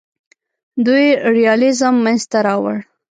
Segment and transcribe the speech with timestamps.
[0.85, 1.05] دوی
[1.35, 2.77] ریالیزم منځ ته راوړ.